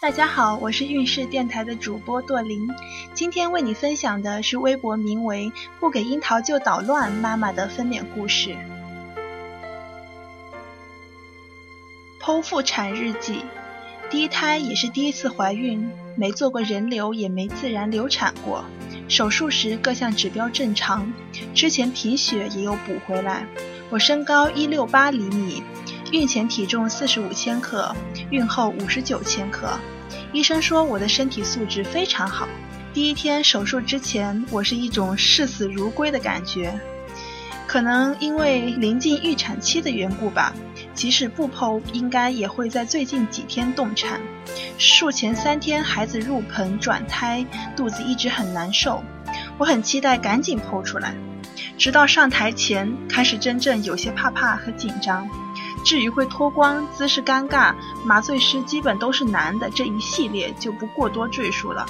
[0.00, 2.66] 大家好，我是运势电台的主播朵琳，
[3.12, 8.56] 今天为你分享的是微博名为“不给樱桃就捣乱”妈妈的分娩故事。
[12.18, 13.44] 剖腹产日记：
[14.08, 18.64] 第一胎也是第一次怀孕，没做过人流，也没自然流产过。
[19.06, 21.12] 手术时各项指标正常，
[21.54, 23.44] 之前贫血也有补回来。
[23.90, 25.62] 我身高一六八厘米。
[26.12, 27.94] 孕前体重四十五千克，
[28.30, 29.78] 孕后五十九千克。
[30.32, 32.48] 医生说我的身体素质非常好。
[32.92, 36.76] 第一天手术之前，我是一种视死如归的感觉，
[37.64, 40.52] 可能因为临近预产期的缘故吧。
[40.94, 44.20] 即使不剖，应该也会在最近几天动产。
[44.78, 47.46] 术前三天，孩子入盆转胎，
[47.76, 49.00] 肚子一直很难受，
[49.58, 51.14] 我很期待赶紧剖出来。
[51.78, 55.26] 直到上台前，开始真正有些怕怕和紧张。
[55.84, 61.86] 至于会脱光、姿势尴尬、麻醉师基本都是男的这一系列就不过多赘述了。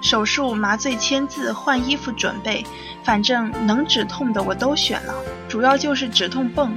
[0.00, 2.64] 手术、麻醉、签字、换衣服、准备，
[3.02, 5.14] 反正能止痛的我都选了，
[5.48, 6.72] 主要就是止痛泵。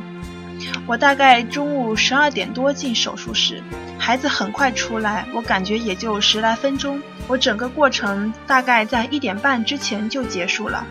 [0.85, 3.63] 我大概中午十二点多进手术室，
[3.97, 7.01] 孩子很快出来，我感觉也就十来分钟。
[7.27, 10.85] 我整个过程大概在一点半之前就结束了。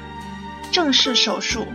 [0.70, 1.66] 正式手术，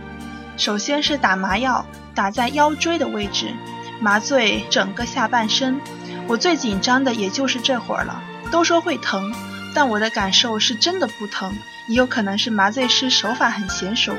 [0.58, 1.86] 首先是打麻药。
[2.14, 3.54] 打在腰椎的位置，
[4.00, 5.80] 麻醉整个下半身。
[6.26, 8.20] 我最紧张的也就是这会儿了。
[8.50, 9.32] 都说会疼，
[9.72, 14.12] 但我的感受是真的不疼，也有可能是麻醉师手法很娴熟。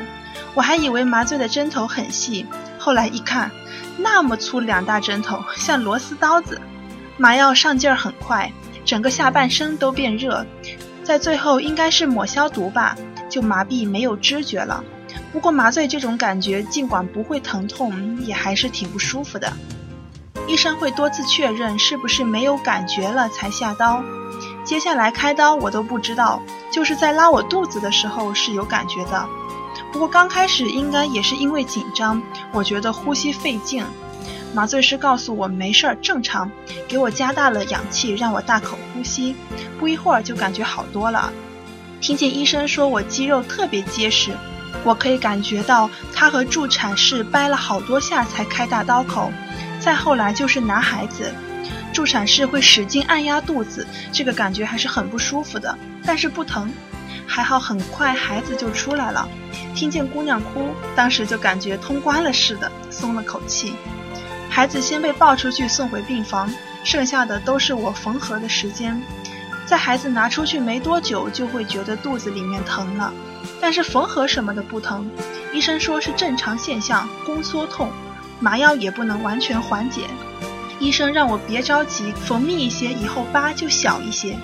[0.54, 2.46] 我还以为麻醉的针头很细，
[2.78, 3.52] 后来一看，
[3.98, 6.62] 那么粗两大针头，像螺丝刀子。
[7.18, 8.50] 麻药上劲儿很快，
[8.86, 10.46] 整个下半身都变热，
[11.04, 12.96] 在最后应该是抹消毒吧，
[13.30, 14.82] 就麻痹没有知觉了。
[15.32, 19.52] 不过麻醉这种感觉，尽管不会疼痛，也还是挺不舒服的。
[20.48, 24.04] 医生会多次确认是不是没有感觉了才下刀。
[24.64, 29.28] 接下来开刀我都不知道，就是在拉我肚子的时候是有感觉的。
[29.92, 33.84] 不过刚开始应该也是因为紧张，我觉得呼吸费劲。
[34.54, 36.50] 麻醉师告诉我没事儿，正常，
[36.88, 39.36] 给我加大了氧气，让我大口呼吸。
[39.80, 41.32] 不一会儿就感觉好多了。
[42.02, 44.32] 听见医生说我肌肉特别结实。
[44.84, 49.32] 我可以感觉到他和助产士掰了好多下才开大刀口，
[49.80, 51.34] 再后来就是拿孩子，
[51.94, 56.72] 助产士会使劲按压肚子，这个感觉还是很不舒服的，但是不疼，
[57.28, 59.28] 还好很快孩子就出来了。
[59.76, 63.74] 听见姑娘哭，当时就感觉通关了似的，松了口气。
[64.50, 66.52] 孩子先被抱出去送回病房，
[66.84, 69.00] 剩下的都是我缝合的时间。
[69.66, 73.14] 在孩子拿出去没多久，就会觉得肚子里面疼了。
[73.62, 75.10] 但是缝合什么的不疼，
[75.54, 77.92] 医生说是正常现象，宫缩痛，
[78.40, 80.02] 麻药也不能完全缓解。
[80.80, 84.38] 医生让我别着急，缝密一些，以后疤就小一些。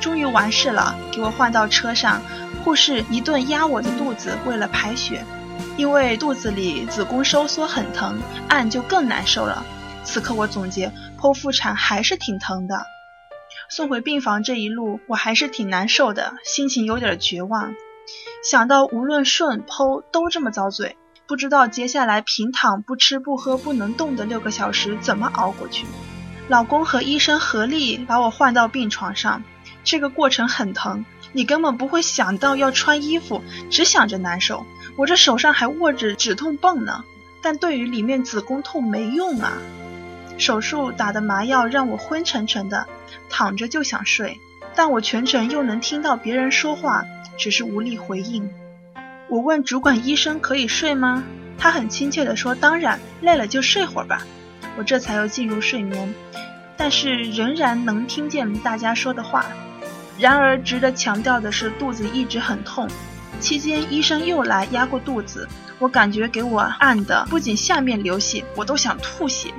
[0.00, 2.20] 终于完事了，给我换到车上，
[2.64, 5.24] 护士一顿压我的肚子，为了排血，
[5.76, 9.64] 因为肚子里子宫收缩很疼，按就更难受了。
[10.02, 12.84] 此刻我总结，剖腹产还是挺疼的。
[13.70, 17.72] 送回病房这一路，我还是挺难受的，心情有点绝望。
[18.42, 25.86] 想到无论顺剖都这么遭罪，不知道接下来平躺不吃不喝不能动的六个小时怎么熬过去。
[26.48, 29.42] 老公和医生合力把我换到病床上，
[29.82, 34.66] 这个过程很疼，你根本不会想到要穿衣服，只想着难受。
[34.96, 37.02] 我这手上还握着止痛泵呢，
[37.40, 39.54] 但对于里面子宫痛没用啊。
[40.36, 42.86] 手术打的麻药让我昏沉沉的，
[43.30, 44.38] 躺着就想睡，
[44.76, 47.04] 但我全程又能听到别人说话。
[47.36, 48.48] 只是无力回应。
[49.28, 51.24] 我问主管医生可以睡吗？
[51.58, 54.22] 他很亲切地说：“当然，累了就睡会儿吧。”
[54.78, 56.14] 我这才又进入睡眠，
[56.76, 59.46] 但是仍然能听见大家说的话。
[60.16, 62.88] 然而值得强调的是，肚子一直很痛。
[63.40, 65.48] 期间医生又来压过肚子，
[65.80, 69.52] 我感觉给我按的不仅下面流血，我都想吐血。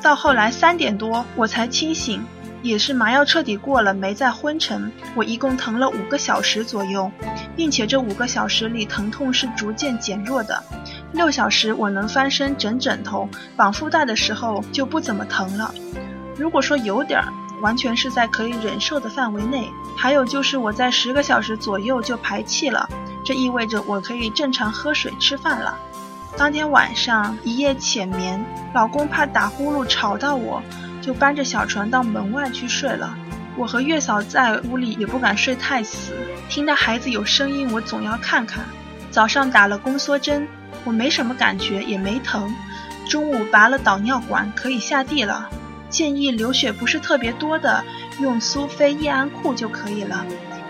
[0.00, 2.24] 到后来三点多我才清醒。
[2.62, 4.90] 也是麻药彻底过了，没再昏沉。
[5.14, 7.10] 我一共疼了五个小时左右，
[7.56, 10.62] 并且这五个小时里疼痛是逐渐减弱的。
[11.12, 15.72] 六小时我能翻身枕枕头、绑腹带的时候就不怎么疼了。
[16.36, 17.32] 如果说有点儿，
[17.62, 19.68] 完全是在可以忍受的范围内。
[19.96, 22.88] 还有就是我在十个小时左右就排气了，
[23.24, 25.76] 这意味着我可以正常喝水吃饭了。
[26.36, 28.44] 当天晚上一夜浅眠，
[28.74, 30.62] 老公怕打呼噜吵到我。
[31.00, 33.16] 就搬着小床到门外去睡了。
[33.56, 36.12] 我和月嫂在屋里也不敢睡太死，
[36.48, 38.64] 听到孩子有声音，我总要看看。
[39.10, 40.46] 早上打了宫缩针，
[40.84, 42.54] 我没什么感觉，也没疼。
[43.08, 45.48] 中午拔了导尿管，可以下地了。
[45.88, 47.82] 建议流血不是特别多的，
[48.20, 50.24] 用苏菲叶安库就可以了。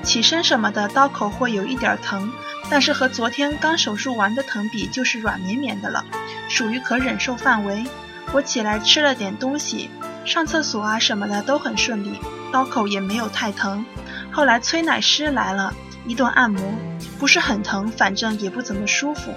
[0.04, 2.30] 起身什么的，刀口会有一点疼，
[2.70, 6.04] 但是和昨天刚手术完的疼比，就是软绵绵的了，
[6.48, 7.84] 属于可忍受范围。
[8.32, 9.90] 我起来吃了点东西，
[10.28, 12.20] 上厕所啊什么的都很顺利，
[12.52, 13.84] 刀口也没有太疼。
[14.30, 15.72] 后来催奶师来了，
[16.06, 16.62] 一顿按摩，
[17.18, 19.32] 不是很疼，反正也不怎么舒服。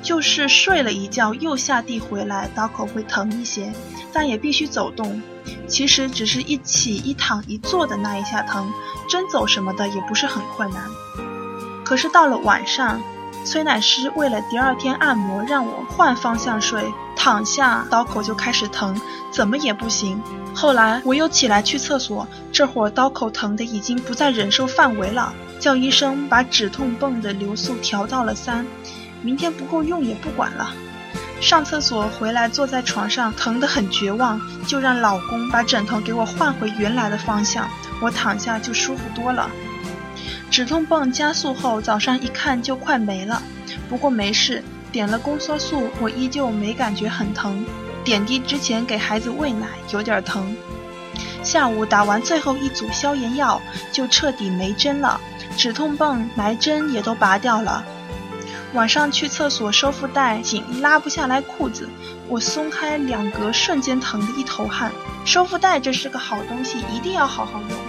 [0.00, 3.72] 就是睡了一觉又下地回来，刀口会疼一些，
[4.12, 5.20] 但也必须走动。
[5.66, 8.72] 其实只是一起一躺一坐的那一下疼，
[9.10, 10.84] 真走什么的也不是很困难。
[11.84, 13.02] 可是到了晚上，
[13.46, 19.00] 崔奶师为了第二天按摩，让我换方向睡，躺下刀口就开始疼，
[19.30, 20.20] 怎么也不行。
[20.52, 28.66] 后来我又起来去厕所，这会儿刀口疼的已经不在忍受范围了，叫医生把止痛泵的流速调到了三，
[29.22, 30.72] 明天不够用也不管了。
[31.40, 37.68] 上厕所回来，坐在床上，疼得很绝望，就让老公把枕头给我换回原来的方向，
[38.02, 39.48] 我躺下就舒服多了。
[40.50, 43.42] 止痛泵加速后，早上一看就快没了，
[43.88, 47.64] 不过没事，点了宫缩素，我依旧没感觉很疼。
[48.04, 50.56] 点滴之前给孩子喂奶，有点疼。
[51.42, 53.60] 下午打完最后一组消炎药，
[53.92, 55.20] 就彻底没针了，
[55.56, 57.84] 止痛泵、埋针也都拔掉了。
[58.72, 61.88] 晚上去厕所收腹带紧，拉不下来裤子，
[62.28, 64.92] 我松开两格，瞬间疼得一头汗。
[65.24, 67.85] 收腹带这是个好东西，一定要好好用。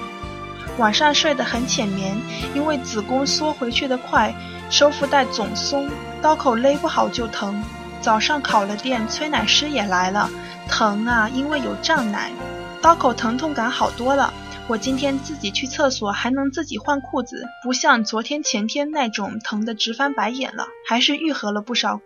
[0.78, 2.16] 晚上睡得很浅眠，
[2.54, 4.34] 因为子宫缩回去的快，
[4.70, 5.90] 收腹带总松，
[6.22, 7.64] 刀口勒不好就疼。
[8.00, 10.30] 早上烤了店，催奶师也来了，
[10.70, 12.32] 疼啊，因为有胀奶，
[12.80, 14.32] 刀口疼痛感好多了。
[14.68, 22.02] 我今天自己去厕所还能自己换裤子，不像昨天前天那种疼得直翻白眼了，还是愈合了不少。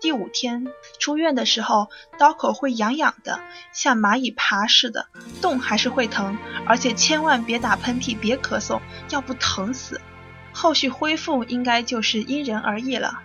[0.00, 0.66] 第五天
[0.98, 3.40] 出院的时候，刀口会痒痒的，
[3.72, 5.08] 像蚂蚁爬似的，
[5.42, 8.80] 动还是会疼，而且千万别打喷嚏，别咳嗽，
[9.10, 10.00] 要不疼死。
[10.52, 13.22] 后续恢复应该就是因人而异了。